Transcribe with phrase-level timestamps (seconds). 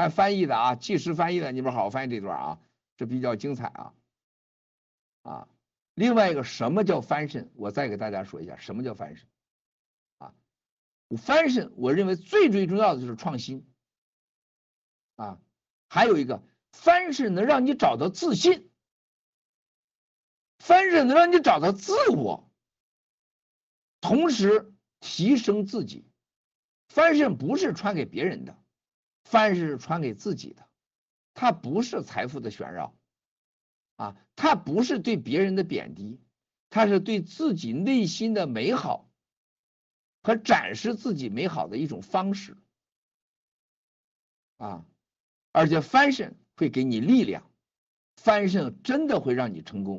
[0.00, 2.60] 翻翻译的啊，即时翻译的，你们好好翻译这段啊，
[2.96, 3.94] 这比较精彩啊
[5.22, 5.48] 啊。
[5.92, 7.50] 另外一个什么叫翻身？
[7.54, 9.28] 我再给大家说一下什么叫翻身
[10.16, 10.32] 啊。
[11.18, 13.70] 翻身，我认为最最重要的就是创新
[15.16, 15.38] 啊，
[15.88, 16.42] 还有一个
[16.72, 18.70] 翻身能让你找到自信，
[20.60, 22.50] 翻身能让你找到自我，
[24.00, 26.06] 同时提升自己。
[26.88, 28.56] 翻身不是传给别人的，
[29.24, 30.68] 翻是传给自己的，
[31.34, 32.94] 它不是财富的炫耀。
[33.96, 36.20] 啊，它不是对别人的贬低，
[36.70, 39.10] 它是对自己内心的美好
[40.22, 42.56] 和展示自己美好的一种方式。
[44.56, 44.84] 啊，
[45.52, 47.50] 而且翻身会给你力量，
[48.16, 49.88] 翻身真的会让你成功。